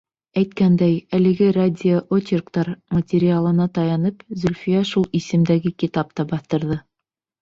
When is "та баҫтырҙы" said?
6.21-6.81